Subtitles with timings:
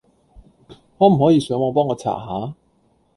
[0.97, 2.55] 可唔可以上網幫我查下？